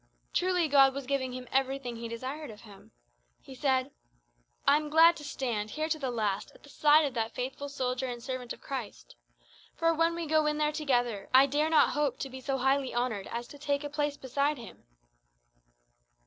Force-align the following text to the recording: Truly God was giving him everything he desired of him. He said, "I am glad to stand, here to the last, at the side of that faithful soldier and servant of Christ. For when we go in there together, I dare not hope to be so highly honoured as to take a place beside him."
Truly 0.33 0.67
God 0.67 0.95
was 0.95 1.05
giving 1.05 1.33
him 1.33 1.47
everything 1.51 1.97
he 1.97 2.07
desired 2.07 2.49
of 2.49 2.61
him. 2.61 2.91
He 3.39 3.53
said, 3.53 3.91
"I 4.65 4.75
am 4.75 4.89
glad 4.89 5.15
to 5.17 5.23
stand, 5.23 5.69
here 5.69 5.87
to 5.89 5.99
the 5.99 6.09
last, 6.09 6.49
at 6.55 6.63
the 6.63 6.69
side 6.71 7.05
of 7.05 7.13
that 7.13 7.35
faithful 7.35 7.69
soldier 7.69 8.07
and 8.07 8.23
servant 8.23 8.51
of 8.51 8.61
Christ. 8.61 9.15
For 9.75 9.93
when 9.93 10.15
we 10.15 10.25
go 10.25 10.47
in 10.47 10.57
there 10.57 10.71
together, 10.71 11.29
I 11.35 11.45
dare 11.45 11.69
not 11.69 11.89
hope 11.91 12.17
to 12.21 12.31
be 12.31 12.41
so 12.41 12.57
highly 12.57 12.95
honoured 12.95 13.27
as 13.27 13.47
to 13.49 13.59
take 13.59 13.83
a 13.83 13.89
place 13.91 14.17
beside 14.17 14.57
him." 14.57 14.85